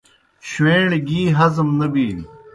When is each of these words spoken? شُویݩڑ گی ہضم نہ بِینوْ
شُویݩڑ 0.49 0.89
گی 1.07 1.21
ہضم 1.37 1.69
نہ 1.79 1.87
بِینوْ 1.93 2.25